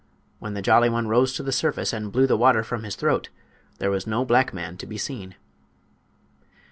[0.39, 3.29] When the Jolly One rose to the surface and blew the water from his throat
[3.77, 5.35] there was no black man to be seen.